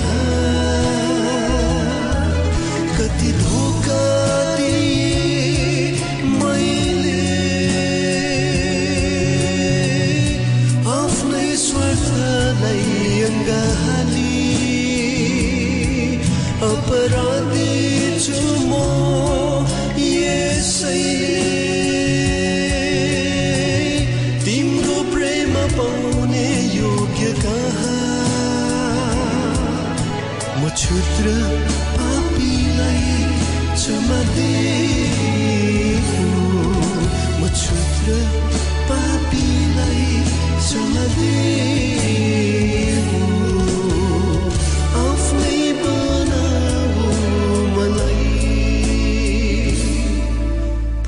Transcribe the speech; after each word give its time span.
Yeah. 0.00 0.27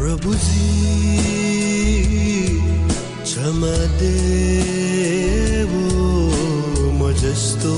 प्रभुजी 0.01 0.69
क्षमा 3.23 3.73
देवो 4.01 4.23
म 7.01 7.13
जस्तो 7.23 7.75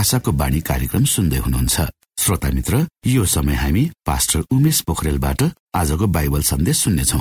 आशाको 0.00 0.30
बाणी 0.32 0.60
कार्यक्रम 0.64 1.04
सुन्दै 1.04 1.38
हुनुहुन्छ। 1.44 1.76
श्रोता 2.20 2.48
मित्र 2.56 2.74
यो 3.06 3.24
समय 3.26 3.56
हामी 3.62 3.82
पास्टर 4.06 4.40
उमेश 4.52 4.80
पोखरेलबाट 4.88 5.40
आजको 5.76 6.06
बाइबल 6.16 6.42
सन्देश 6.50 6.76
सुन्नेछौ। 6.84 7.20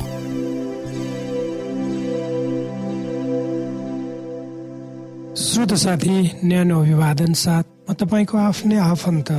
श्रोत 5.43 5.73
साथी 5.83 6.15
न्यानो 6.43 6.75
अभिवादन 6.79 7.33
साथ 7.43 7.65
म 7.89 7.93
तपाईँको 7.99 8.35
आफ्नै 8.37 8.77
आफन्त 8.93 9.29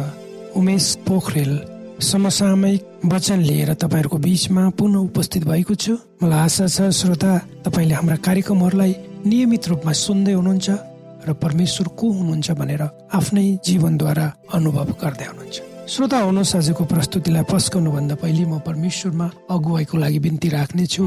उमेश 0.61 0.85
पोखरेल 1.09 1.53
समसामयिक 2.01 2.83
वचन 3.13 3.41
लिएर 3.49 3.73
तपाईँहरूको 3.81 4.19
बीचमा 4.27 4.63
पुनः 4.77 4.99
उपस्थित 5.09 5.45
भएको 5.49 5.75
छु। 5.75 5.93
मलाई 6.21 6.41
आशा 6.45 6.67
छ 6.69 6.93
श्रोता 6.93 7.33
तपाईँले 7.65 7.95
हाम्रा 7.95 8.17
कार्यक्रमहरूलाई 8.21 8.93
नियमित 9.25 9.69
रूपमा 9.69 9.93
सुन्दै 10.05 10.33
हुनुहुन्छ। 10.33 10.90
र 11.27 11.33
परमेश्वर 11.43 11.87
को 11.99 12.07
हुनुहुन्छ 12.11 12.51
भनेर 12.61 12.83
आफ्नै 13.13 13.47
जीवनद्वारा 13.67 14.27
अनुभव 14.55 14.89
गर्दै 15.03 15.27
हुनुहुन्छ। 15.31 15.59
श्रोता 15.91 16.19
हुनुहोस् 16.19 16.57
आजको 16.57 16.85
प्रस्तुतिलाई 16.85 17.45
पस्कनुभन्दा 17.51 18.15
पहिले 18.23 18.45
म 18.47 18.59
परमेश्वरमा 18.63 19.27
अगुवाईको 19.51 19.97
लागि 19.99 20.19
बिन्ती 20.25 20.49
राख्नेछु 20.49 21.05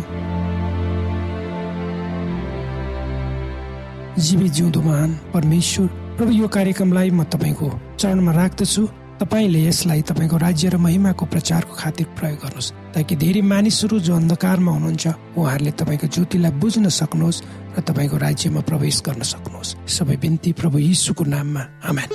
जीवी 4.18 4.50
जिउँदो 4.50 4.82
महान 4.82 5.12
परमेश्वर 5.34 5.88
प्रभु 6.18 6.32
यो 6.32 6.48
कार्यक्रमलाई 6.48 7.10
म 7.10 7.24
तपाईँको 7.26 7.68
चरणमा 7.98 8.32
राख्दछु। 8.32 8.84
तपाईँले 9.14 9.60
यसलाई 9.66 10.02
तपाईँको 10.10 10.38
राज्य 10.38 10.70
र 10.70 10.78
महिमाको 10.78 11.26
प्रचारको 11.26 11.74
खातिर 11.74 12.08
प्रयोग 12.18 12.38
गर्नुहोस् 12.44 12.72
ताकि 12.94 13.16
धेरै 13.16 13.42
मानिसहरू 13.42 14.00
जो 14.06 14.14
अन्धकारमा 14.16 14.72
हुनुहुन्छ 14.72 15.06
उहाँहरूले 15.38 15.72
तपाईँको 15.80 16.08
ज्योतिलाई 16.14 16.52
बुझ्न 16.60 16.90
सक्नुहोस् 16.90 17.44
र 17.74 17.82
तपाईँको 17.82 18.18
राज्यमा 18.18 18.62
प्रवेश 18.62 19.02
गर्न 19.06 19.22
सक्नुहोस्। 19.22 19.76
सबै 19.88 20.16
बिन्ती 20.16 20.52
प्रभु 20.54 20.78
यीशुको 20.80 21.24
नाममा। 21.24 21.62
आमेन। 21.84 22.10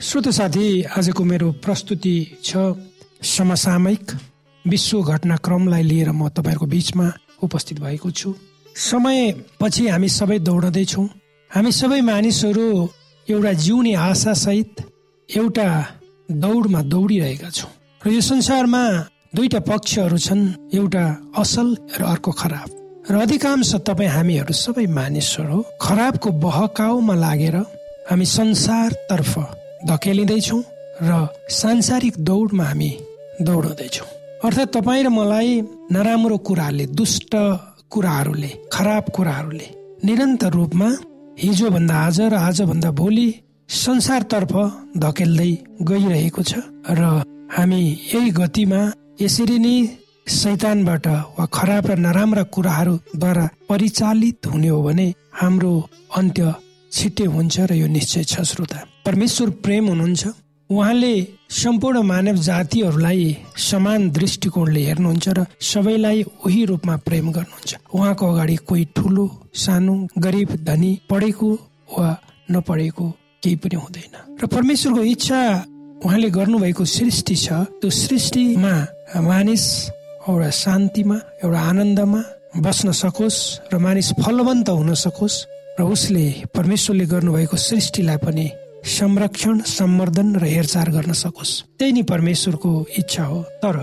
श्रोत 0.00 0.28
साथी 0.28 0.82
आजको 0.82 1.24
मेरो 1.24 1.52
प्रस्तुति 1.64 2.16
छ 2.44 2.56
समसामयिक 3.22 4.06
विश्व 4.64 5.02
घटनाक्रमलाई 5.02 5.82
लिएर 5.82 6.10
म 6.12 6.28
तपाईँहरूको 6.28 6.66
बिचमा 6.66 7.06
उपस्थित 7.42 7.80
भएको 7.80 8.10
छु। 8.10 8.34
समय 8.76 9.32
पछि 9.60 9.88
हामी 9.88 10.08
सबै 10.08 10.38
दौडँदैछौँ। 10.38 11.08
हामी 11.50 11.72
सबै 11.72 12.00
मानिसहरू 12.00 12.88
एउटा 13.28 13.52
जिउने 13.52 13.94
आशासहित 13.94 14.72
एउटा 15.28 15.68
दौडमा 16.30 16.80
दौडिरहेका 16.82 17.50
छौँ। 17.50 17.70
र 18.06 18.08
यो 18.10 18.20
संसारमा 18.20 18.82
दुईटा 19.32 19.58
पक्षहरू 19.62 20.16
छन् 20.18 20.42
एउटा 20.74 21.04
असल 21.38 21.68
र 21.98 22.02
अर्को 22.02 22.30
खराब। 22.34 22.68
र 23.10 23.14
अधिकांश 23.22 23.72
तपाईँ 23.86 24.10
हामीहरू 24.10 24.54
सबै 24.54 24.86
मानिसहरू 24.90 25.58
खराबको 25.78 26.30
बहकाउमा 26.42 27.14
लागेर 27.14 27.56
हामी 28.10 28.26
संसारतर्फ 28.26 29.32
धकेलिँदैछौँ 29.86 30.60
र 31.02 31.10
सांसारिक 31.46 32.14
दौडमा 32.26 32.64
हामी 32.64 32.90
दौडाउँदैछौँ 33.46 34.08
अर्थात् 34.44 34.74
तपाईँ 34.74 35.04
र 35.04 35.08
मलाई 35.14 35.50
नराम्रो 35.94 36.36
कुराले 36.42 36.86
दुष्ट 36.90 37.32
कुराहरूले 37.86 38.50
खराब 38.72 39.04
कुराहरूले 39.14 39.68
निरन्तर 40.04 40.50
रूपमा 40.50 40.88
हिजोभन्दा 41.38 41.96
आज 41.96 42.20
र 42.20 42.34
आजभन्दा 42.48 42.90
भोलि 42.98 43.28
संसारतर्फ 43.78 44.54
धकेल्दै 44.98 45.52
गइरहेको 45.86 46.42
छ 46.42 46.66
र 46.90 47.22
हामी 47.54 47.82
यही 48.08 48.30
गतिमा 48.32 48.80
यसरी 49.20 49.58
नै 49.58 49.76
शैतानबाट 50.32 51.06
वा 51.36 51.44
खराब 51.52 51.86
र 51.86 51.96
नराम्रा 52.00 52.42
कुराहरूद्वारा 52.54 53.44
परिचालित 53.68 54.46
हुने 54.46 54.68
हो 54.68 54.80
भने 54.82 55.06
हाम्रो 55.40 55.72
अन्त्य 56.16 56.54
छिट्टै 56.92 57.26
हुन्छ 57.34 57.56
र 57.68 57.72
यो 57.76 57.86
निश्चय 57.86 58.24
छ 58.24 58.40
श्रोता। 58.42 58.78
परमेश्वर 59.06 59.50
प्रेम 59.64 59.84
हुनुहुन्छ। 59.88 60.22
उहाँले 60.70 61.14
सम्पूर्ण 61.52 61.98
मानव 62.02 62.36
जातिहरूलाई 62.48 63.24
समान 63.70 64.00
दृष्टिकोणले 64.10 64.80
हेर्नुहुन्छ 64.88 65.28
र 65.28 65.44
सबैलाई 65.60 66.22
उही 66.46 66.64
रूपमा 66.70 66.96
प्रेम 67.06 67.26
गर्नुहुन्छ। 67.36 67.70
उहाँको 67.92 68.24
अगाडि 68.32 68.56
कोही 68.68 68.84
ठुलो 68.96 69.26
सानो 69.54 69.94
गरिब 70.16 70.50
धनी 70.64 70.92
पढेको 71.10 71.50
वा 71.98 72.08
नपढेको 72.50 73.06
केही 73.42 73.56
पनि 73.56 73.76
हुँदैन। 73.76 74.14
र 74.40 74.46
परमेश्वरको 74.46 75.02
इच्छा 75.14 75.40
उहाँले 76.04 76.28
गर्नुभएको 76.30 76.84
सृष्टि 76.84 77.36
छ। 77.36 77.48
त्यो 77.80 77.90
सृष्टिमा 77.90 78.74
मानिस 79.16 79.64
एउटा 80.28 80.50
शान्तिमा 80.54 81.16
एउटा 81.42 81.60
आनन्दमा 81.60 82.22
बस्न 82.62 82.92
सकोस् 82.92 83.38
र 83.72 83.78
मानिस 83.78 84.12
फलवन्त 84.22 84.68
हुन 84.70 84.94
सकोस् 84.94 85.36
र 85.80 85.82
उसले 85.82 86.24
परमेश्वरले 86.54 87.06
गर्नुभएको 87.06 87.56
सृष्टिलाई 87.56 88.16
पनि 88.16 88.46
संरक्षण 88.86 89.60
सम्वर्धन 89.66 90.28
र 90.36 90.44
हेरचाह 90.44 90.84
गर्न 90.94 91.12
सकोस्। 91.12 91.50
त्यही 91.78 91.92
नै 91.92 92.02
परमेश्वरको 92.02 92.70
इच्छा 92.98 93.24
हो। 93.24 93.42
तर 93.62 93.76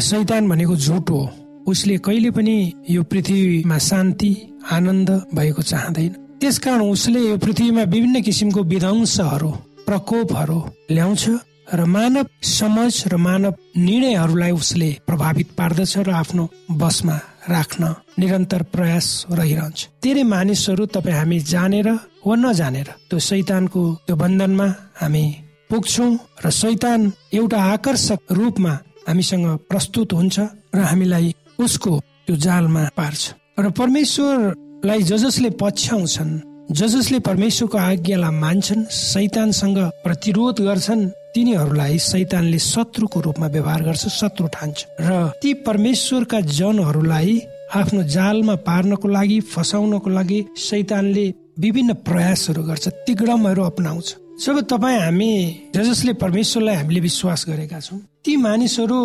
सैतान 0.00 0.48
भनेको 0.48 0.76
झुट 0.76 1.10
हो। 1.10 1.22
उसले 1.66 1.96
कहिले 2.04 2.30
पनि 2.30 2.56
यो 2.90 3.02
पृथ्वीमा 3.02 3.78
शान्ति 3.78 4.30
आनन्द 4.70 5.10
भएको 5.34 5.62
चाहँदैन। 5.62 6.12
त्यसकारण 6.40 6.80
उसले 6.92 7.20
यो 7.20 7.36
पृथ्वीमा 7.38 7.82
विभिन्न 7.82 8.22
किसिमको 8.22 8.62
विध्वंसहरू 8.62 9.50
प्रकोपहरू 9.88 10.58
ल्याउँछ। 10.90 11.24
र 11.72 11.84
मानव 11.84 12.26
समाज 12.42 13.04
र 13.12 13.16
मानव 13.16 13.54
निर्णयहरूलाई 13.76 14.50
उसले 14.52 14.90
प्रभावित 15.06 15.48
पार्दछ 15.58 15.96
र 15.98 16.10
आफ्नो 16.12 16.44
बसमा 16.70 17.16
राख्न 17.48 17.82
निरन्तर 18.18 18.62
प्रयास 18.74 19.06
रहिरहन्छ। 19.30 19.80
धेरै 20.02 20.22
मानिसहरू 20.22 20.86
तपाईँ 20.86 21.16
हामी 21.16 21.38
जानेर 21.40 21.88
वा 22.26 22.34
नजानेर 22.36 22.88
त्यो 23.08 23.18
शैतानको 23.18 23.82
त्यो 24.06 24.16
बन्धनमा 24.16 24.66
हामी 25.00 25.24
पुग्छौँ 25.70 26.10
र 26.44 26.50
शैतान 26.50 27.00
एउटा 27.32 27.58
आकर्षक 27.74 28.20
रूपमा 28.30 28.72
हामीसँग 29.08 29.46
प्रस्तुत 29.70 30.12
हुन्छ 30.12 30.36
र 30.74 30.78
हामीलाई 30.90 31.34
उसको 31.60 31.92
त्यो 32.26 32.36
जालमा 32.36 32.82
पार्छ। 32.96 33.22
र 33.58 33.70
परमेश्वरलाई 33.70 35.02
ज 35.02 35.12
जसले 35.24 35.50
पछ्याउँछन् 35.60 36.53
जसले 36.72 37.18
परमेश्वरको 37.20 37.78
आज्ञालाई 37.78 38.30
मान्छन् 38.40 38.84
शैतानसँग 38.90 39.78
प्रतिरोध 40.04 40.60
गर्छन् 40.64 41.08
तिनीहरूलाई 41.34 41.98
शैतानले 41.98 42.58
शत्रुको 42.58 43.20
रूपमा 43.20 43.46
व्यवहार 43.46 43.82
गर्छ 43.84 44.08
शत्रु 44.08 44.46
ठान्छ। 44.48 44.78
र 45.00 45.28
ती 45.42 45.52
परमेश्वरका 45.60 46.40
जनहरूलाई 46.40 47.40
आफ्नो 47.74 48.02
जालमा 48.08 48.54
पार्नको 48.64 49.08
लागि 49.08 49.40
फसाउनको 49.52 50.10
लागि 50.10 50.40
शैतानले 50.56 51.26
विभिन्न 51.60 51.92
प्रयासहरू 52.08 52.62
गर्छ 52.62 52.88
तिग्रमहरू 53.06 53.62
अप्नाउँछ। 53.62 54.16
जब 54.40 54.60
तपाईँ 54.64 54.98
हामी 55.00 55.32
ज 55.76 55.84
जसले 55.84 56.12
परमेश्वरलाई 56.16 56.76
हामीले 56.76 57.00
विश्वास 57.00 57.44
गरेका 57.48 57.80
छौँ 57.80 58.00
ती 58.24 58.36
मानिसहरू 58.36 59.00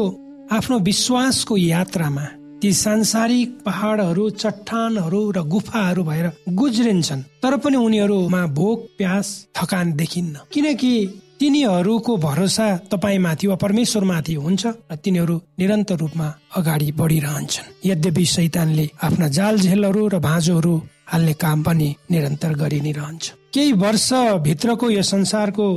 आफ्नो 0.51 0.79
विश्वासको 0.79 1.57
यात्रामा 1.57 2.25
ती 2.61 2.71
सांसारिक 2.73 3.49
पहाडहरू 3.65 4.29
चट्टानहरू 4.29 5.19
र 5.31 5.41
गुफाहरू 5.47 6.03
भएर 6.03 6.27
गुज्रिन्छन्। 6.51 7.21
तर 7.41 7.55
पनि 7.57 7.77
उनीहरूमा 7.77 8.45
भोक 8.59 8.79
प्यास 8.97 9.27
थकान 9.55 9.93
देखिन्न। 9.93 10.35
किनकि 10.53 10.93
तिनीहरूको 11.39 12.15
भरोसा 12.17 12.67
तपाईँमाथि 12.91 13.47
वा 13.47 13.55
परमेश्वरमाथि 13.55 14.33
हुन्छ 14.35 14.63
र 14.91 14.95
तिनीहरू 14.95 15.35
निरन्तर 15.59 15.95
रूपमा 15.95 16.27
अगाडि 16.57 16.91
बढिरहन्छन्। 16.91 17.71
यद्यपि 17.85 18.25
शैतानले 18.25 18.89
आफ्ना 19.03 19.27
जाल 19.27 19.59
झेलहरू 19.59 20.07
र 20.07 20.19
भाँजोहरू 20.19 20.75
हाल्ने 21.11 21.33
काम 21.33 21.63
पनि 21.63 21.95
निरन्तर 22.11 22.53
गरि 22.55 22.79
नै 22.81 22.91
रहन्छ 22.91 23.23
केही 23.53 23.71
वर्ष 23.83 24.09
भित्रको 24.43 24.89
यो 24.89 25.03
संसारको 25.03 25.67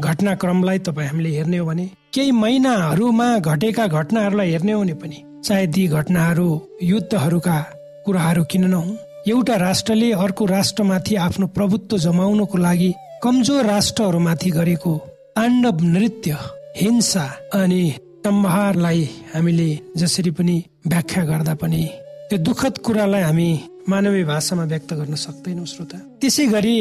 घटनाक्रमलाई 0.00 0.78
तपाईँ 0.78 1.08
हामीले 1.08 1.30
हेर्ने 1.36 1.58
हो 1.58 1.66
भने 1.66 1.86
केही 2.14 2.30
महिनाहरूमा 2.40 3.28
घटेका 3.38 3.86
घटनाहरूलाई 3.86 4.50
हेर्ने 4.50 4.72
हो 4.72 4.80
भने 4.80 4.94
पनि 4.94 5.31
चाहे 5.44 5.66
ती 5.66 5.86
घटनाहरू 5.88 6.48
युद्धहरूका 6.82 7.58
कुराहरू 8.06 8.44
किन 8.50 8.64
नहुन्। 8.64 8.96
एउटा 9.30 9.56
राष्ट्रले 9.56 10.10
अर्को 10.12 10.44
राष्ट्रमाथि 10.46 11.14
आफ्नो 11.26 11.46
प्रभुत्व 11.56 11.98
जमाउनको 11.98 12.58
लागि 12.58 12.92
कमजोर 13.22 13.64
राष्ट्रहरूमाथि 13.66 14.50
गरेको 14.50 14.92
ताण्डव 15.36 15.82
नृत्य 15.84 16.38
हिंसा 16.76 17.24
अनि 17.54 17.82
सम्हारलाई 18.24 19.02
हामीले 19.34 19.68
जसरी 19.96 20.30
पनि 20.30 20.56
व्याख्या 20.86 21.24
गर्दा 21.24 21.54
पनि 21.62 21.82
त्यो 22.28 22.38
दुःखद 22.38 22.78
कुरालाई 22.78 23.22
हामी 23.22 23.50
मानवीय 23.88 24.24
भाषामा 24.24 24.64
व्यक्त 24.64 24.92
गर्न 24.94 25.14
सक्दैनौ 25.14 25.64
श्रोता। 25.64 25.98
त्यसै 26.20 26.46
गरी 26.46 26.78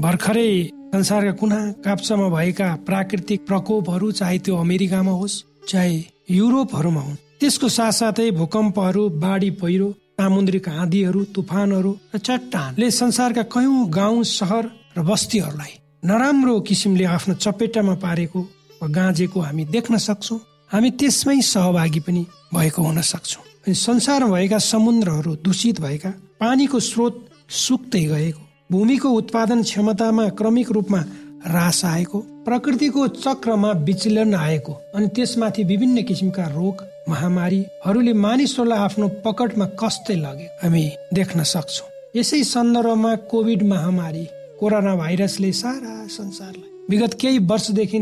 भर्खरै 0.00 0.50
संसारका 0.94 1.32
कुना 1.40 1.60
काप्चामा 1.84 2.28
भएका 2.28 2.68
प्राकृतिक 2.86 3.46
प्रकोपहरू 3.46 4.10
चाहे 4.12 4.38
त्यो 4.38 4.56
अमेरिकामा 4.56 5.12
होस् 5.12 5.42
चाहे 5.68 5.94
युरोपहरूमा 6.30 7.00
हुन् 7.00 7.22
त्यसको 7.44 7.68
साथसाथै 7.68 8.30
भूकम्पहरू 8.30 9.02
बाढी 9.20 9.48
पहिरो 9.60 9.86
सामुद्रिक 10.18 10.68
आँधीहरू 10.68 11.24
तुफानहरू 11.34 11.90
र 12.14 12.18
चट्टानले 12.18 12.90
संसारका 12.90 13.42
कयौं 13.54 13.80
गाउँ 13.92 14.22
सहर 14.24 14.64
र 14.96 15.02
बस्तीहरूलाई 15.02 15.72
नराम्रो 16.04 16.54
किसिमले 16.60 17.04
आफ्नो 17.04 17.34
चपेटामा 17.34 17.94
पारेको 17.94 18.40
वा 18.80 18.88
गाँजेको 18.88 19.40
हामी 19.40 19.64
देख्न 19.64 19.96
सक्छौँ। 19.98 20.38
हामी 20.72 20.90
त्यसमै 20.90 21.40
सहभागी 21.44 22.00
पनि 22.00 22.22
भएको 22.54 22.82
हुन 22.82 23.00
सक्छौँ। 23.02 23.44
अनि 23.66 23.74
संसारमा 23.74 24.32
भएका 24.34 24.58
समुद्रहरू 24.58 25.36
दूषित 25.44 25.80
भएका 25.80 26.10
पानीको 26.40 26.80
स्रोत 26.80 27.20
सुक्दै 27.58 28.04
गएको 28.04 28.42
भूमिको 28.72 29.08
उत्पादन 29.20 29.62
क्षमतामा 29.62 30.28
क्रमिक 30.40 30.70
रूपमा 30.70 31.04
ह्रास 31.46 31.84
आएको 31.84 32.18
प्रकृतिको 32.48 33.06
चक्रमा 33.20 33.70
विचलन 33.84 34.34
आएको 34.34 34.72
अनि 34.96 35.06
त्यसमाथि 35.16 35.64
विभिन्न 35.64 36.02
किसिमका 36.02 36.48
रोग 36.56 36.93
महामारीहरूले 37.08 38.12
मानिसहरूलाई 38.24 38.78
आफ्नो 38.78 39.06
पकडमा 39.24 39.66
कस्तै 39.80 40.16
लगे। 40.16 40.46
हामी 40.62 40.84
देख्न 41.14 41.42
सक्छौँ। 41.44 41.88
यसै 42.16 42.42
सन्दर्भमा 42.44 43.12
कोभिड 43.30 43.62
महामारी 43.72 44.24
कोरोना 44.60 44.94
भाइरसले 44.96 45.50
सारा 45.52 45.94
संसारलाई 46.08 46.68
विगत 46.90 47.12
केही 47.20 47.38
वर्षदेखि 47.50 47.98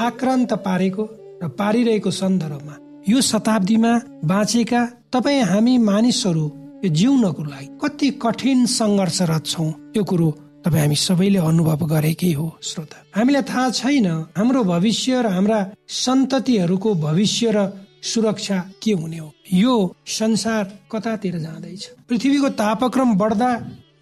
आक्रान्त 0.00 0.52
पारेको 0.66 1.04
र 1.42 1.48
पारिरहेको 1.60 2.10
सन्दर्भमा 2.10 2.74
यो 3.08 3.20
शताब्दीमा 3.20 3.92
बाँचेका 4.30 4.80
तपाईँ 5.12 5.42
हामी 5.50 5.74
मानिसहरू 5.90 6.46
यो 6.84 6.88
जिउनको 6.98 7.42
लागि 7.44 7.68
कति 7.82 8.08
कठिन 8.24 8.58
सङ्घर्षरत 8.78 9.44
छौँ 9.46 9.70
त्यो 9.92 10.04
कुरो 10.04 10.28
तपाईँ 10.64 10.82
हामी 10.82 10.96
सबैले 11.06 11.38
अनुभव 11.50 11.82
गरेकै 11.92 12.32
हो 12.32 12.46
श्रोता। 12.62 12.96
हामीलाई 13.16 13.42
थाहा 13.50 13.70
छैन 13.78 14.06
हाम्रो 14.36 14.60
भविष्य 14.64 15.22
र 15.22 15.26
हाम्रा 15.36 15.58
सन्ततिहरूको 16.04 16.94
भविष्य 17.06 17.50
र 17.56 17.58
सुरक्षा 18.02 18.58
के 18.82 18.92
हुने 18.92 19.18
हो? 19.18 19.32
यो 19.52 19.94
संसार 20.06 20.64
कतातिर 20.92 21.38
जाँदैछ। 21.38 21.90
पृथ्वीको 22.08 22.48
तापक्रम 22.48 23.14
बढ्दा 23.14 23.50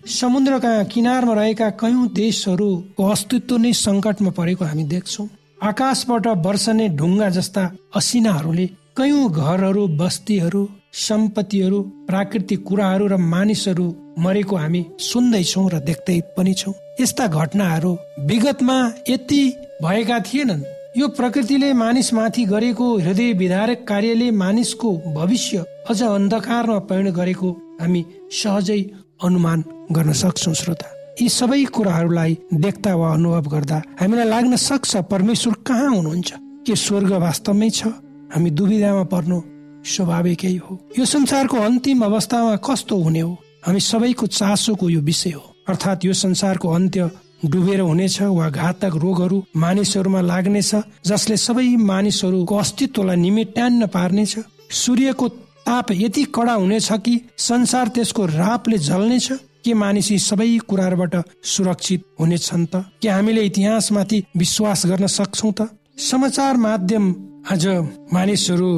समुद्रका 0.07 0.83
किनारमा 0.83 1.35
रहेका 1.35 1.71
कयौं 1.71 2.07
देशहरूको 2.15 3.09
अस्तित्व 3.09 3.57
नै 3.57 3.73
सङ्कटमा 3.73 4.31
परेको 4.31 4.65
हामी 4.65 4.85
देख्छौँ। 4.85 5.29
आकाशबाट 5.63 6.27
वर्षने 6.27 6.89
ढुङ्गा 6.89 7.29
जस्ता 7.29 7.71
असिनाहरूले 7.97 8.67
कयौं 8.97 9.31
घरहरू 9.33 9.87
बस्तीहरू 9.89 10.69
सम्पत्तिहरू 10.95 11.83
प्राकृतिक 11.83 12.63
कुराहरू 12.63 13.07
र 13.07 13.17
मानिसहरू 13.17 13.87
मरेको 14.19 14.57
हामी 14.57 14.87
सुन्दैछौ 15.01 15.69
र 15.69 15.79
देख्दै 15.81 16.21
पनि 16.37 16.55
छौ। 16.55 16.73
यस्ता 17.01 17.27
घटनाहरू 17.27 17.93
विगतमा 18.27 18.79
यति 19.09 19.43
भएका 19.83 20.19
थिएनन्। 20.21 20.63
यो 20.97 21.09
प्रकृतिले 21.09 21.73
मानिसमाथि 21.73 22.45
गरेको 22.45 22.87
हृदय 22.99 23.33
विधारक 23.33 23.85
कार्यले 23.89 24.31
मानिसको 24.31 24.91
भविष्य 25.17 25.65
अझ 25.91 26.03
अन्धकारमा 26.03 26.79
परिणत 26.79 27.15
गरेको 27.15 27.51
हामी 27.81 28.05
सहजै 28.33 28.81
अनुमान 29.25 29.65
गर्न 29.93 30.13
सक्छौ 30.13 30.55
श्रोता। 30.55 30.89
यी 31.23 31.29
सबै 31.29 31.65
कुराहरूलाई 31.65 32.39
देख्दा 32.55 32.95
वा 32.95 33.13
अनुभव 33.13 33.51
गर्दा 33.51 33.83
हामीलाई 34.01 34.29
लाग्न 34.29 34.57
सक्छ 34.57 34.97
परमेश्वर 34.97 35.55
कहाँ 35.67 35.95
हुनुहुन्छ? 35.95 36.33
के 36.67 36.77
स्वर्ग 36.77 37.13
वास्तवमै 37.13 37.71
छ? 37.71 37.87
हामी 38.33 38.51
दुविधामा 38.51 39.05
पर्नु 39.13 39.43
स्वाभाविकै 39.85 40.57
हो। 40.57 40.79
यो 40.99 41.05
संसारको 41.05 41.57
अन्तिम 41.57 42.05
अवस्थामा 42.05 42.57
कस्तो 42.57 42.97
हुने 42.97 43.21
हो? 43.21 43.37
हामी 43.67 43.81
सबैको 43.81 44.27
चासोको 44.27 44.89
यो 44.89 45.01
विषय 45.01 45.31
हो। 45.31 45.45
अर्थात् 45.69 46.05
यो 46.05 46.13
संसारको 46.13 46.69
अन्त्य 46.69 47.11
डुबेर 47.43 47.81
हुनेछ 47.81 48.23
वा 48.23 48.49
घातक 48.51 48.93
रोगहरू 48.97 49.43
मानिसहरूमा 49.57 50.21
लाग्नेछ 50.21 50.73
जसले 51.07 51.37
सबै 51.37 51.69
मानिसहरूको 51.77 52.55
अस्तित्वलाई 52.57 53.17
निमेट्यान्न 53.17 53.87
पार्नेछ। 53.87 54.35
सूर्यको 54.73 55.29
ताप 55.67 55.91
यति 55.93 56.25
कडा 56.35 56.53
हुनेछ 56.53 56.89
कि 56.93 57.15
संसार 57.39 57.89
त्यसको 57.89 58.27
रापले 58.27 58.79
जल्नेछ 58.79 59.29
के 59.65 59.75
मानिस 59.75 60.11
यी 60.13 60.19
सबै 60.19 60.49
कुराहरूबाट 60.69 61.15
सुरक्षित 61.45 62.05
हुनेछन् 62.21 62.67
त। 62.67 62.85
के 63.03 63.09
हामीले 63.09 63.43
इतिहासमाथि 63.43 64.25
विश्वास 64.37 64.87
गर्न 64.87 65.07
सक्छौ 65.07 65.53
त? 65.53 65.69
समाचार 65.99 66.57
माध्यम 66.57 67.05
आज 67.51 67.67
मानिसहरू 68.13 68.71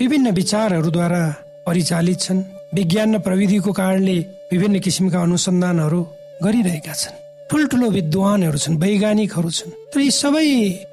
विभिन्न 0.00 0.30
विचारहरूद्वारा 0.30 1.24
परिचालित 1.66 2.20
छन्। 2.20 2.42
विज्ञान 2.74 3.14
र 3.14 3.18
प्रविधिको 3.18 3.72
कारणले 3.72 4.18
विभिन्न 4.52 4.80
किसिमका 4.80 5.22
अनुसन्धानहरू 5.22 6.00
गरिरहेका 6.42 6.92
छन्। 6.92 7.23
ठुल्ठुलो 7.54 7.88
विद्वानहरू 7.90 8.58
छन् 8.58 8.76
वैज्ञानिकहरू 8.82 9.50
छन्। 9.50 9.70
तर 9.94 10.00
यी 10.02 10.10
सबै 10.10 10.46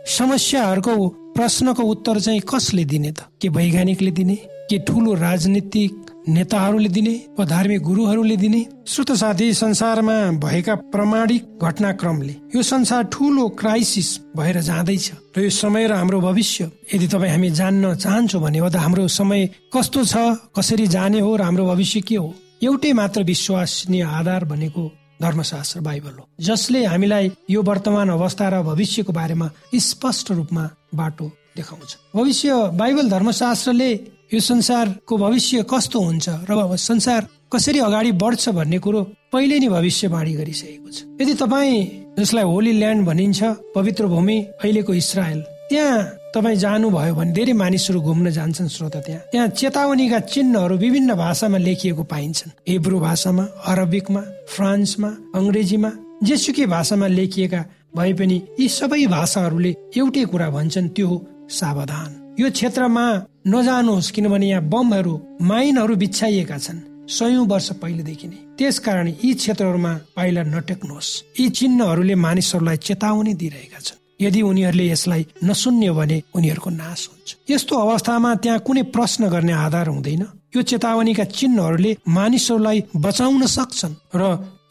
समस्याहरूको 0.05 0.93
प्रश्नको 1.33 1.83
उत्तर 1.83 2.19
चाहिँ 2.21 2.41
कसले 2.45 2.83
दिने 2.85 3.11
त? 3.17 3.25
के 3.41 3.49
वैज्ञानिकले 3.49 4.11
दिने? 4.13 4.35
के 4.69 4.77
ठुलो 4.85 5.13
राजनीतिक 5.17 5.91
नेताहरूले 6.29 6.89
दिने? 6.93 7.15
वा 7.33 7.45
धार्मिक 7.49 7.81
गुरुहरूले 7.81 8.37
दिने? 8.37 8.61
श्रोत 8.85 9.11
साथी 9.17 9.53
संसारमा 9.57 10.37
भएका 10.37 10.75
प्रमाणिक 10.93 11.65
घटनाक्रमले 11.65 12.35
यो 12.53 12.61
संसार 12.61 13.03
ठुलो 13.09 13.47
क्राइसिस 13.57 14.09
भएर 14.37 14.61
जाँदैछ। 14.61 15.11
र 15.33 15.41
यो 15.41 15.49
समय 15.49 15.87
र 15.89 15.97
हाम्रो 15.97 16.21
भविष्य 16.21 16.69
यदि 16.93 17.07
तपाईँ 17.09 17.31
हामी 17.31 17.49
जान्न 17.57 17.95
चाहन्छौँ 17.97 18.41
भने 18.41 18.69
त 18.69 18.75
हाम्रो 18.85 19.07
समय 19.09 19.49
कस्तो 19.73 20.05
छ 20.05 20.15
कसरी 20.53 20.87
जाने 20.93 21.19
हो 21.25 21.35
र 21.35 21.41
हाम्रो 21.41 21.65
भविष्य 21.73 22.01
के 22.05 22.15
हो 22.21 22.33
एउटै 22.61 22.93
मात्र 22.93 23.23
विश्वसनीय 23.25 24.03
आधार 24.05 24.45
भनेको 24.45 25.00
धर्मशास्त्र 25.21 25.79
बाइबल 25.81 26.13
हो। 26.19 26.27
जसले 26.41 26.85
हामीलाई 26.85 27.31
यो 27.49 27.61
वर्तमान 27.61 28.09
अवस्था 28.09 28.49
र 28.49 28.61
भविष्यको 28.63 29.13
बारेमा 29.13 29.49
स्पष्ट 29.75 30.31
रूपमा 30.31 30.69
बाटो 30.95 31.25
देखाउँछ। 31.57 31.97
भविष्य 32.15 32.49
बाइबल 32.79 33.09
धर्मशास्त्रले 33.09 33.91
यो 34.33 34.39
संसारको 34.39 35.17
भविष्य 35.17 35.65
कस्तो 35.69 35.99
हुन्छ 35.99 36.29
र 36.49 36.75
संसार 36.77 37.27
कसरी 37.53 37.79
अगाडि 37.79 38.11
बढ्छ 38.15 38.49
भन्ने 38.49 38.79
कुरो 38.79 39.01
पहिले 39.31 39.59
नै 39.59 39.67
भविष्यवाणी 39.69 40.33
गरिसकेको 40.33 40.89
छ। 40.89 40.97
यदि 41.21 41.33
तपाईँ 41.35 41.75
जसलाई 42.19 42.43
होली 42.43 42.71
ल्यान्ड 42.79 43.05
भनिन्छ 43.07 43.43
पवित्र 43.75 44.07
भूमि 44.07 44.37
अहिलेको 44.63 44.93
इसरायल 44.93 45.39
त्यहाँ 45.69 45.99
तपाईँ 46.33 46.57
जानुभयो 46.63 47.13
भने 47.15 47.31
धेरै 47.35 47.53
मानिसहरू 47.53 47.99
घुम्न 48.01 48.29
जान्छन् 48.31 48.69
श्रोता 48.69 48.99
त्यहाँ। 49.05 49.21
त्यहाँ 49.31 49.47
चेतावनीका 49.59 50.19
चिन्हहरू 50.31 50.75
विभिन्न 50.77 51.13
भाषामा 51.15 51.57
लेखिएको 51.57 52.03
पाइन्छन्। 52.03 52.51
हिब्रू 52.69 52.99
भाषामा 52.99 53.43
अरबिकमा 53.71 54.21
फ्रान्समा 54.53 55.09
अङ्ग्रेजीमा 55.35 55.91
जेसुकै 56.23 56.65
भाषामा 56.75 57.07
लेखिएका 57.07 57.61
भए 57.95 58.13
पनि 58.19 58.37
यी 58.59 58.67
सबै 58.69 59.05
भाषाहरूले 59.11 59.71
एउटै 59.99 60.23
कुरा 60.31 60.49
भन्छन् 60.55 60.89
त्यो 60.95 61.07
हो 61.07 61.17
सावधान। 61.51 62.09
यो 62.39 62.47
क्षेत्रमा 62.49 63.05
नजानुहोस् 63.47 64.11
किनभने 64.15 64.47
यहाँ 64.47 64.67
बमहरू 64.71 65.13
माइनहरू 65.41 65.95
बिछाइएका 65.95 66.57
छन् 66.57 66.79
सयौं 67.11 67.45
वर्ष 67.47 67.69
पहिलेदेखि 67.81 68.27
नै। 68.27 68.39
त्यसकारण 68.57 69.07
यी 69.19 69.33
क्षेत्रहरूमा 69.33 69.93
पाइला 70.15 70.41
नटेक्नुहोस्। 70.55 71.09
यी 71.39 71.49
चिन्हहरूले 71.59 72.15
मानिसहरूलाई 72.15 72.77
चेतावनी 72.87 73.33
दिइरहेका 73.33 73.79
छन्। 73.79 74.00
यदि 74.21 74.41
उनीहरूले 74.41 74.85
यसलाई 74.91 75.25
नसुन्यो 75.43 75.93
भने 75.93 76.17
उनीहरूको 76.35 76.69
नाश 76.69 77.01
हुन्छ। 77.09 77.29
यस्तो 77.49 77.73
अवस्थामा 77.75 78.29
त्यहाँ 78.35 78.59
कुनै 78.59 78.83
प्रश्न 78.95 79.29
गर्ने 79.33 79.53
आधार 79.65 79.87
हुँदैन। 79.87 80.23
यो 80.55 80.61
चेतावनीका 80.61 81.23
चिन्हहरूले 81.23 81.91
मानिसहरूलाई 82.07 82.79
बचाउन 82.95 83.45
सक्छन् 83.45 83.95
र 84.15 84.21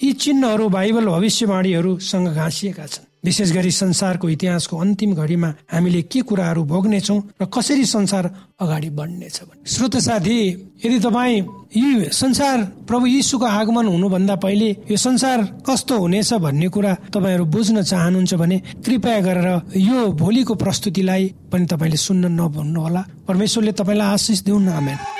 यी 0.02 0.12
चिन्हहरू 0.12 0.68
बाइबल 0.68 1.06
भविष्यवाणीहरूसँग 1.06 2.28
घाँसिएका 2.32 2.86
छन्। 2.86 3.09
विशेष 3.24 3.52
गरी 3.52 3.70
संसारको 3.70 4.28
इतिहासको 4.28 4.76
अन्तिम 4.76 5.14
घडीमा 5.14 5.48
हामीले 5.72 6.02
के 6.02 6.20
कुराहरू 6.22 6.62
भोग्नेछौ 6.64 7.18
र 7.40 7.44
कसरी 7.52 7.84
संसार 7.86 8.24
अगाडि 8.60 8.90
बढ्नेछ 8.90 9.40
श्रोत 9.66 9.96
साथी 9.98 10.38
यदि 10.84 10.98
तपाईँ 11.00 11.40
यी 11.76 12.08
संसार 12.12 12.64
प्रभु 12.88 13.06
यीशुको 13.06 13.46
आगमन 13.46 13.86
हुनुभन्दा 13.86 14.34
पहिले 14.36 14.70
यो 14.90 14.96
संसार 14.96 15.38
कस्तो 15.68 15.98
हुनेछ 15.98 16.32
भन्ने 16.40 16.68
कुरा 16.68 16.94
तपाईँहरू 17.12 17.44
बुझ्न 17.44 17.82
चाहनुहुन्छ 17.82 18.34
भने 18.34 18.58
कृपया 18.84 19.20
गरेर 19.20 19.48
यो 19.76 20.06
भोलिको 20.16 20.54
प्रस्तुतिलाई 20.56 21.32
पनि 21.52 21.66
तपाईँले 21.66 21.96
सुन्न 21.98 22.32
नभन्नुहोला 22.40 23.04
परमेश्वरले 23.28 23.72
तपाईँलाई 23.76 24.12
आशिष 24.14 24.42
दिउन् 24.48 24.68
आमेन। 24.70 25.19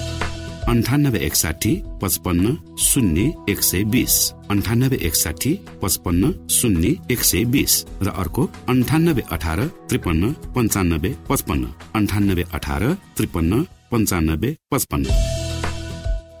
अन्ठानब्बे 0.71 1.19
एकसाठी 1.19 1.71
पचपन्न 2.01 2.55
शून्य 2.79 3.21
एक 3.51 3.61
सय 3.61 3.83
बिस। 3.93 4.13
अन्ठानब्बे 4.51 4.97
एकसाठी 5.07 5.51
पचपन्न 5.81 6.31
शून्य 6.47 6.93
एक 7.11 7.23
सय 7.23 7.43
बिस। 7.45 7.73
र 8.01 8.09
अर्को 8.21 8.43
अन्ठानब्बे 8.69 9.23
अठार 9.31 9.59
त्रिपन्न 9.89 10.31
पन्चानब्बे 10.55 11.11
पचपन्न। 11.29 11.63
अन्ठानब्बे 11.95 12.43
अठार 12.53 12.83
त्रिपन्न 13.17 13.61
पन्चानब्बे 13.91 14.55
पचपन्न। 14.71 15.05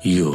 यो 0.07 0.31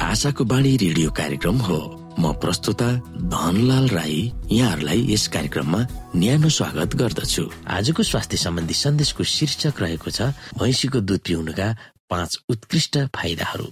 आशाको 0.00 0.44
बाणी 0.44 0.76
रेडियो 0.86 1.10
कार्यक्रम 1.10 1.58
हो। 1.58 1.80
म 2.20 2.32
प्रस्तुता 2.38 2.88
धनलाल 3.34 3.86
राई 3.88 4.20
यहाँहरूलाई 4.52 5.06
यस 5.10 5.28
कार्यक्रममा 5.34 5.80
न्यानो 6.16 6.48
स्वागत 6.48 6.94
गर्दछु। 7.02 7.44
आजको 7.66 8.02
स्वास्थ्य 8.02 8.36
सम्बन्धी 8.36 8.74
सन्देशको 8.74 9.22
शीर्षक 9.26 9.82
रहेको 9.82 10.10
छ 10.10 10.34
भैँसीको 10.54 11.00
दुध 11.00 11.20
पिउनुका 11.26 11.68
पाँच 12.10 12.38
उत्कृष्ट 12.48 12.98
फाइदाहरू। 13.16 13.66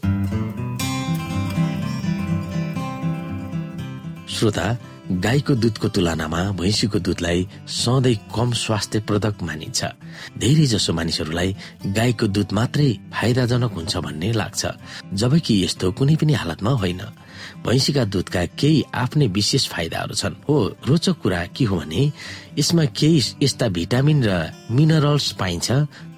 श्रोता 4.29 4.77
गाईको 5.09 5.55
दुधको 5.55 5.89
तुलनामा 5.89 6.41
भैँसीको 6.53 6.99
दुधलाई 7.01 7.47
सधैँ 7.65 8.15
कम 8.29 8.53
स्वास्थ्यप्रदक 8.53 9.43
मानिन्छ। 9.43 9.81
धेरै 10.37 10.67
जसो 10.69 10.93
मानिसहरूलाई 10.93 11.57
गाईको 11.97 12.27
दुध 12.29 12.53
मात्रै 12.53 12.89
फाइदाजनक 13.09 13.73
हुन्छ 13.73 13.97
भन्ने 14.05 14.33
लाग्छ। 14.33 14.63
जबकि 15.17 15.55
यस्तो 15.65 15.93
कुनै 15.97 16.17
पनि 16.21 16.33
हालतमा 16.33 16.71
होइन। 16.77 17.01
भैँसीका 17.65 18.05
दुधका 18.05 18.45
केही 18.61 18.85
आफ्नै 18.95 19.27
विशेष 19.33 19.69
फाइदाहरू 19.73 20.15
छन्। 20.15 20.37
हो 20.45 20.57
रोचक 20.85 21.17
कुरा 21.25 21.41
के 21.57 21.65
हो 21.65 21.77
भने 21.81 22.13
यसमा 22.59 22.85
केही 22.93 23.19
यस्ता 23.43 23.69
भिटामिन 23.73 24.19
र 24.29 24.53
मिनरल्स 24.69 25.33
पाइन्छ 25.41 25.69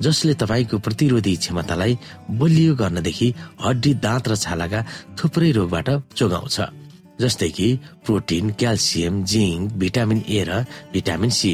जसले 0.03 0.35
तपाईँको 0.35 0.79
प्रतिरोधी 0.83 1.37
क्षमतालाई 1.37 1.99
बलियो 2.43 2.75
गर्नदेखि 2.75 3.35
हड्डी 3.65 3.95
दाँत 4.03 4.29
र 4.29 4.37
छालाका 4.37 4.81
थुप्रै 5.15 5.51
रोगबाट 5.53 5.89
जोगाउँछ। 6.19 6.80
जस्तै 7.21 7.49
कि 7.57 7.69
protein 8.05 8.51
calcium 8.61 9.15
zinc 9.33 9.73
vitamin 9.83 10.21
A 10.29 10.41
र 10.49 10.65
भिटामिन 10.93 11.31
सी। 11.31 11.53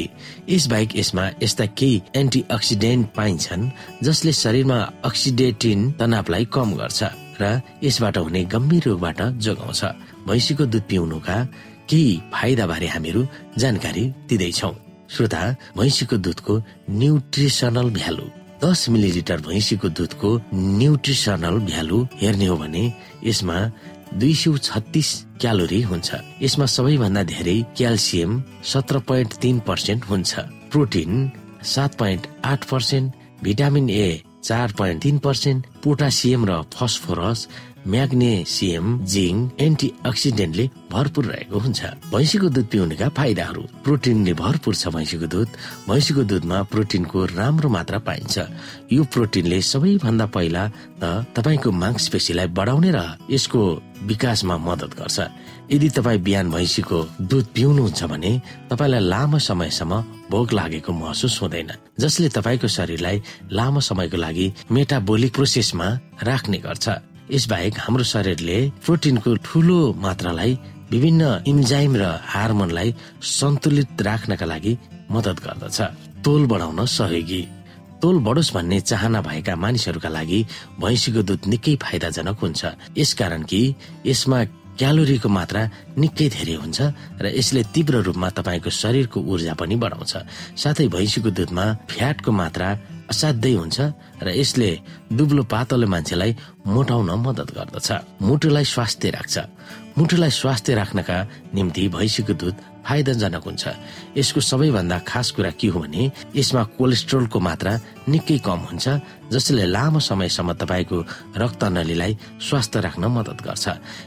यसबाहेक 0.49 0.95
यसमा 0.95 1.25
यस्ता 1.43 1.65
केही 1.77 2.01
एन्टिअक्सिडेन्ट 2.15 3.05
पाइन्छन् 3.17 3.69
जसले 4.05 4.31
शरीरमा 4.43 4.79
अक्सिडेटिन 5.09 5.79
तनावलाई 5.99 6.45
कम 6.55 6.69
गर्छ 6.79 6.99
र 7.41 7.61
यसबाट 7.83 8.17
हुने 8.17 8.41
गम्भीर 8.53 8.83
रोगबाट 8.87 9.21
जोगाउँछ। 9.43 9.81
भैँसीको 10.27 10.65
दुध 10.73 10.83
पिउनुका 10.89 11.37
केही 11.89 12.13
फाइदा 12.33 12.65
बारे 12.67 12.87
हामीहरू 12.87 13.21
जानकारी 13.61 14.03
दिँदैछौ। 14.29 14.71
श्रोता 15.13 15.41
भैँसीको 15.77 16.15
दुधको 16.25 16.53
न्युट्रिसनल 16.99 17.89
भ्यालु। 17.97 18.25
दस 18.63 18.89
मिलिलिटर 18.89 19.37
भैँसीको 19.47 19.87
दुधको 19.97 20.29
न्युट्रिसनल 20.53 21.55
भ्यालु 21.69 21.97
हेर्ने 22.21 22.45
हो 22.45 22.55
भने 22.57 22.83
यसमा 23.23 23.57
दुई 24.13 24.33
सौ 24.35 24.57
छत्तिस 24.57 25.09
क्यालोरी 25.41 25.81
हुन्छ। 25.81 26.09
यसमा 26.41 26.65
सबैभन्दा 26.65 27.23
धेरै 27.33 27.57
क्याल्सियम 27.77 28.31
सत्र 28.63 28.99
पोइन्ट 29.07 29.33
तिन 29.41 29.59
पर्सेन्ट 29.67 30.01
हुन्छ। 30.09 30.31
प्रोटिन 30.71 31.11
सात 31.63 31.95
पोइन्ट 31.99 32.27
आठ 32.45 32.65
पर्सेन्ट 32.71 33.13
भिटामिन 33.43 33.89
ए 33.89 34.21
चार 34.43 34.71
पोइन्ट 34.77 35.01
तिन 35.03 35.17
पर्सेन्ट 35.19 35.65
पोटासियम 35.83 36.45
र 36.49 36.61
फस्फोरस 36.73 37.47
म्याग्नेसियम 37.87 38.85
जिङ्क 39.07 39.61
एन्टिअक्सिडेन्टले 39.61 40.65
भरपुर 40.91 41.25
रहेको 41.25 41.57
हुन्छ। 41.59 41.81
भैँसीको 42.11 42.47
दुध 42.49 42.67
पिउनेका 42.71 43.07
फाइदाहरू। 43.17 43.61
प्रोटिनले 43.83 44.33
भरपुर 44.33 44.75
छ 44.75 44.87
भैँसीको 44.91 45.27
दुध। 45.27 45.49
भैँसीको 45.87 46.23
दुधमा 46.23 46.57
प्रोटिनको 46.71 47.25
राम्रो 47.39 47.69
मात्रा 47.69 47.99
पाइन्छ। 48.03 48.35
यो 48.91 49.03
प्रोटिनले 49.07 49.61
सबैभन्दा 49.61 50.25
पहिला 50.35 50.63
त 50.99 51.03
तपाईँको 51.35 51.71
मांसपेशीलाई 51.71 52.47
बढाउने 52.51 52.91
र 52.91 52.99
यसको 53.31 53.59
विकासमा 54.03 54.55
मदत 54.57 54.91
गर्छ। 54.99 55.19
यदि 55.71 55.89
तपाईँ 55.89 56.19
बिहान 56.23 56.51
भैँसीको 56.51 56.99
दुध 57.23 57.45
पिउनुहुन्छ 57.55 58.03
भने 58.03 58.31
तपाईँलाई 58.69 59.03
लामो 59.03 59.39
समयसम्म 59.39 59.93
भोक 60.31 60.53
लागेको 60.53 60.91
महसुस 60.91 61.39
हुँदैन 61.41 61.71
जसले 61.99 62.29
तपाईँको 62.35 62.67
शरीरलाई 62.67 63.17
लामो 63.51 63.79
समयको 63.79 64.17
लागि 64.17 64.47
मेटाबोलिक 64.71 65.31
प्रोसेसमा 65.33 65.87
राख्ने 66.23 66.57
गर्छ। 66.59 66.87
यसबाहेक 67.31 67.73
हाम्रो 67.79 68.03
शरीरले 68.03 68.57
प्रोटिनको 68.85 69.35
ठुलो 69.43 69.79
मात्रालाई 69.99 70.51
विभिन्न 70.91 71.23
इन्जाइम 71.47 71.95
र 71.95 72.03
हार्मोनलाई 72.23 72.95
सन्तुलित 73.21 74.01
राख्नका 74.01 74.45
लागि 74.45 74.73
मदत 75.11 75.37
गर्दछ। 75.45 75.77
तोल 76.23 76.45
बढाउन 76.47 76.85
सहयोगी। 76.87 77.41
तोल 78.01 78.17
बढोस् 78.23 78.53
भन्ने 78.53 78.79
चाहना 78.81 79.21
भएका 79.21 79.55
मानिसहरूका 79.55 80.09
लागि 80.09 80.39
भैँसीको 80.79 81.21
दुध 81.27 81.41
निकै 81.51 81.75
फाइदाजनक 81.83 82.37
हुन्छ। 82.39 82.61
यसकारण 82.97 83.43
कि 83.43 83.61
यसमा 84.05 84.39
क्यालोरीको 84.79 85.29
मात्रा 85.29 85.61
निकै 85.97 86.27
धेरै 86.29 86.55
हुन्छ 86.61 86.77
र 87.21 87.25
यसले 87.33 87.61
तीव्र 87.73 87.95
रूपमा 88.07 88.29
तपाईँको 88.37 88.69
शरीरको 88.69 89.19
ऊर्जा 89.19 89.53
पनि 89.59 89.75
बढाउँछ। 89.75 90.13
साथै 90.55 90.87
भैँसीको 90.87 91.29
दुधमा 91.33 91.65
फ्याटको 91.89 92.31
मात्रा 92.31 92.67
असाध्यै 93.11 93.55
हुन्छ 93.61 93.77
र 94.25 94.27
यसले 94.41 94.69
दुब्लो 95.17 95.43
पातलो 95.53 95.87
मान्छेलाई 95.87 96.31
मोटाउन 96.73 97.09
मदत 97.25 97.49
गर्दछ। 97.57 97.89
मुटुलाई 98.21 98.65
स्वास्थ्य 98.73 99.09
राख्छ। 99.17 99.35
मुटुलाई 99.97 100.31
स्वास्थ्य 100.39 100.75
राख्नका 100.75 101.17
निम्ति 101.55 101.83
भैँसीको 101.95 102.33
दुध 102.41 102.55
फाइदाजनक 102.87 103.43
हुन्छ। 103.43 103.63
यसको 104.15 104.39
सबैभन्दा 104.41 104.97
खास 105.03 105.27
कुरा 105.35 105.51
के 105.59 105.67
हो 105.67 105.79
भने 105.83 106.03
यसमा 106.35 106.63
कोलेस्ट्रोलको 106.79 107.39
मात्रा 107.39 107.73
निकै 108.07 108.37
कम 108.39 108.59
हुन्छ 108.71 108.85
जसले 109.27 109.65
लामो 109.67 109.99
समयसम्म 109.99 110.53
तपाईँको 110.55 110.97
रक्त 111.35 111.63
नलीलाई 111.75 112.13
स्वास्थ्य 112.39 112.79
राख्न 112.79 113.03
मद्दत 113.11 113.39
गर्छ। 113.43 113.65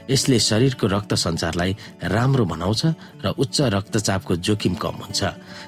यसले 0.08 0.38
शरीरको 0.40 0.86
रक्त 0.96 1.12
सञ्चारलाई 1.14 1.72
राम्रो 2.08 2.44
बनाउँछ 2.48 2.82
र 3.20 3.26
उच्च 3.36 3.56
रक्तचापको 3.76 4.32
जोखिम 4.40 4.74
कम 4.80 4.96
हुन्छ। 5.04 5.20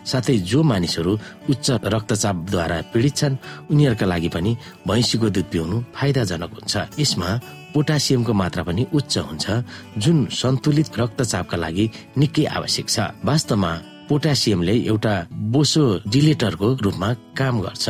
साथै 0.09 0.37
जो 0.49 0.63
मानिसहरू 0.65 1.13
उच्च 1.53 1.67
रक्तचापद्वारा 1.85 2.79
पीडित 2.93 3.15
छन् 3.17 3.41
उनीहरूका 3.71 4.07
लागि 4.09 4.29
पनि 4.33 4.51
भैँसीको 4.89 5.29
दुध 5.29 5.47
पिउनु 5.53 5.77
फाइदाजनक 5.93 6.51
हुन्छ। 6.57 6.75
यसमा 6.97 7.29
पोटासियमको 7.75 8.33
मात्रा 8.33 8.63
पनि 8.65 8.83
उच्च 8.95 9.19
हुन्छ 9.19 9.45
जुन 9.99 10.27
सन्तुलित 10.41 10.99
रक्तचापका 10.99 11.57
लागि 11.57 11.87
निकै 12.21 12.45
आवश्यक 12.57 12.87
छ। 12.89 12.99
वास्तवमा 13.25 13.73
पोटासियमले 14.09 14.75
एउटा 14.93 15.15
बोसो 15.53 15.85
डिलेटरको 16.13 16.69
रूपमा 16.85 17.09
काम 17.39 17.55
गर्छ। 17.61 17.87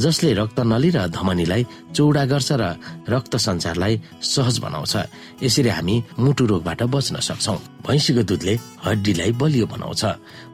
जसले 0.00 0.32
रक्त 0.34 0.58
नली 0.60 0.90
र 0.90 1.06
धमनीलाई 1.08 1.62
चौडा 1.96 2.24
गर्छ 2.24 2.50
र 2.52 2.64
रक्त 3.08 3.36
सञ्चारलाई 3.36 3.94
सहज 4.22 4.58
बनाउँछ। 4.58 4.94
यसरी 5.42 5.68
हामी 5.68 5.94
मुटु 6.18 6.44
रोगबाट 6.46 6.82
बच्न 6.92 7.20
सक्छौ। 7.20 7.56
भैँसीको 7.86 8.22
दुधले 8.22 8.54
हड्डीलाई 8.84 9.32
बलियो 9.40 9.66
बनाउँछ। 9.66 10.02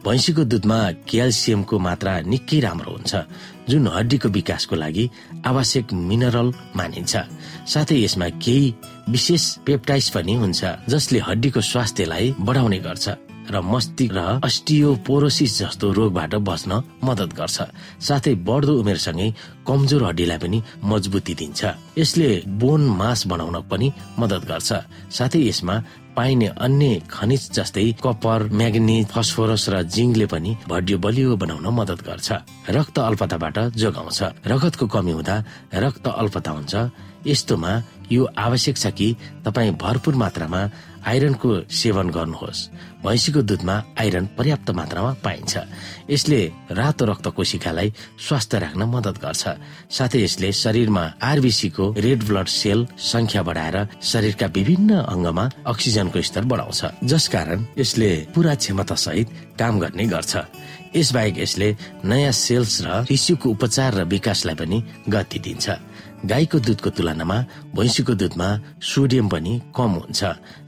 भैँसीको 0.07 0.43
दुधमा 0.45 0.79
क्याल्सियमको 1.11 1.79
मात्रा 1.79 2.13
निकै 2.23 2.61
राम्रो 2.61 2.91
हुन्छ 2.93 3.13
जुन 3.71 3.87
हड्डीको 3.89 4.29
विकासको 4.29 4.75
लागि 4.77 5.05
आवश्यक 5.47 5.93
मिनरल 5.93 6.49
मानिन्छ। 6.77 7.13
साथै 7.67 7.97
यसमा 8.05 8.29
केही 8.39 8.75
विशेष 9.11 9.43
पेप्टाइस 9.67 10.09
पनि 10.15 10.35
हुन्छ 10.39 10.61
जसले 10.89 11.19
हड्डीको 11.19 11.61
स्वास्थ्यलाई 11.61 12.35
बढाउने 12.39 12.79
गर्छ। 12.79 13.32
र 13.51 13.61
मस्तिष्क 13.61 14.13
र 14.15 14.21
अस्टियोपोरोसिस 14.45 15.53
जस्तो 15.59 15.87
रोगबाट 15.93 16.35
बच्न 16.47 16.71
मदत 17.03 17.31
गर्छ। 17.35 17.59
साथै 18.01 18.35
बढ्दो 18.47 18.73
उमेरसँगै 18.81 19.29
कमजोर 19.67 20.03
हड्डीलाई 20.05 20.39
पनि 20.39 20.59
मजबुती 20.85 21.35
दिन्छ। 21.35 21.61
यसले 21.99 22.29
बोन 22.61 22.81
मास 23.01 23.27
बनाउन 23.27 23.57
पनि 23.71 23.89
मदत 24.19 24.43
गर्छ। 24.51 24.71
साथै 25.11 25.41
यसमा 25.49 25.75
पाइने 26.17 26.49
अन्य 26.61 27.09
खनिज 27.09 27.43
जस्तै 27.57 27.85
कपर 28.05 28.53
म्याग्निज 28.53 29.07
फस्फोरस 29.09 29.65
र 29.73 29.75
जिङ्कले 29.89 30.27
पनि 30.29 30.51
हड्डी 30.71 30.95
बलियो 31.01 31.37
बनाउन 31.37 31.67
मदत 31.73 32.01
गर्छ। 32.05 32.29
रक्त 32.69 32.97
अल्पताबाट 32.99 33.59
जोगाउँछ। 33.81 34.21
रगतको 34.45 34.87
कमी 34.87 35.13
हुँदा 35.13 35.37
रक्त 35.75 36.07
अल्पता 36.09 36.51
हुन्छ। 36.51 36.75
यस्तोमा 37.27 37.73
यो 38.13 38.23
आवश्यक 38.37 38.77
छ 38.77 38.87
कि 38.93 39.09
तपाईँ 39.45 39.73
भरपूर 39.81 40.15
मात्रामा 40.15 40.61
आइरनको 41.07 41.51
सेवन 41.71 42.09
गर्नुहोस्। 42.11 42.61
भैँसीको 43.05 43.41
दुधमा 43.43 43.77
आइरन 43.99 44.27
पर्याप्त 44.39 44.71
मात्रामा 44.71 45.13
पाइन्छ। 45.25 45.53
यसले 46.11 46.41
रातो 46.71 47.05
रक्त 47.05 47.27
कोशिकालाई 47.37 47.93
स्वस्थ 48.27 48.55
राख्न 48.55 48.83
मदत 48.87 49.17
गर्छ। 49.19 49.43
साथै 49.91 50.19
यसले 50.23 50.53
शरीरमा 50.53 51.05
आरबिसीको 51.23 51.85
रेड 51.99 52.21
ब्लड 52.25 52.47
सेल 52.47 52.87
संख्या 52.99 53.43
बढाएर 53.43 53.77
शरीरका 54.03 54.47
विभिन्न 54.47 54.91
अङ्गमा 55.03 55.45
अक्सिजनको 55.67 56.23
स्तर 56.23 56.45
बढाउँछ। 56.47 56.81
जसकारण 57.05 57.67
यसले 57.79 58.11
पूरा 58.35 58.55
क्षमता 58.55 58.95
सहित 58.95 59.29
काम 59.59 59.79
गर्ने 59.81 60.07
गर्छ। 60.07 60.33
यसबाहेक 60.97 61.39
यसले 61.39 61.69
नयाँ 62.05 62.33
सेल्स 62.33 62.75
र 62.85 63.05
टिस्युको 63.09 63.51
उपचार 63.51 63.95
र 63.95 64.05
विकासलाई 64.05 64.55
पनि 64.55 64.79
गति 65.09 65.39
दिन्छ। 65.39 65.67
गाईको 66.23 66.59
दुधको 66.59 66.91
तुलनामा 66.97 67.37
भैँसीको 67.75 68.15
दुधमा 68.15 68.49
सोडियम 68.81 69.29
पनि 69.29 69.53
कम 69.77 69.91
हुन्छ। 69.99 70.21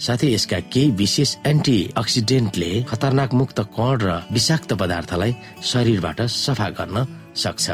साथै 0.02 0.28
यसका 0.34 0.58
केही 0.72 0.90
विशेष 0.98 1.30
एन्टी 1.46 1.78
अक्सिडेन्टले 1.96 2.70
खतरनाक 2.90 3.30
मुक्त 3.34 3.60
कण 3.76 3.90
र 4.02 4.08
विषाक्त 4.34 4.72
पदार्थलाई 4.74 5.32
शरीरबाट 5.62 6.20
सफा 6.26 6.68
गर्न 6.78 7.06
सक्छ 7.36 7.66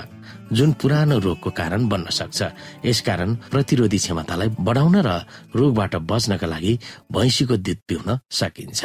जुन 0.52 0.72
पुरानो 0.82 1.18
रोगको 1.24 1.50
कारण 1.50 1.88
बन्न 1.88 2.10
सक्छ। 2.10 2.38
यसकारण 2.84 3.34
प्रतिरोधी 3.50 3.98
क्षमतालाई 3.98 4.48
बढाउन 4.60 4.96
र 5.06 5.10
रोगबाट 5.56 5.96
बच्नका 6.10 6.46
लागि 6.46 6.72
भैँसीको 7.12 7.56
दुध 7.56 7.78
पिउन 7.88 8.08
सकिन्छ। 8.28 8.80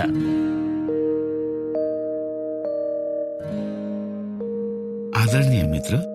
आदरणीय 5.19 5.63
मित्र 5.73 6.14